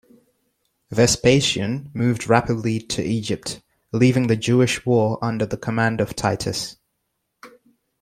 [0.89, 3.61] Vespasian moved rapidly to Egypt,
[3.91, 6.77] leaving the Jewish war under the command of Titus.